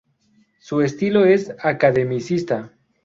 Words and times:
Su 0.59 0.81
estilo 0.81 1.25
es 1.27 1.51
academicista. 1.59 2.73